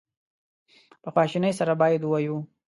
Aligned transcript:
په 1.01 1.09
خواشینی 1.13 1.51
سره 1.59 1.73
باید 1.81 2.01
ووایو. 2.03 2.37